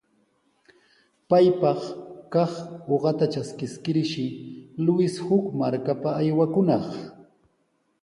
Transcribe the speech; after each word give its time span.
Paypaq 1.29 1.79
kaq 2.33 2.53
uqata 2.95 3.25
traskiskirshi 3.33 4.25
Luis 4.85 5.15
huk 5.27 5.45
markapa 5.59 6.09
aywakunaq. 6.21 6.85